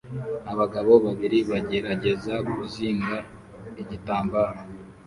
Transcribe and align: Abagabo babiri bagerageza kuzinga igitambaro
Abagabo 0.51 0.91
babiri 1.05 1.37
bagerageza 1.51 2.33
kuzinga 2.53 3.15
igitambaro 3.81 4.59